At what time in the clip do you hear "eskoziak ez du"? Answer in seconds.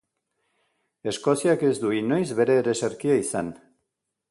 1.11-1.93